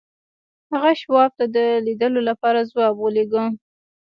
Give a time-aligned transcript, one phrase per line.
[0.71, 3.43] هغه شواب ته د لیدلو لپاره ځواب ولېږه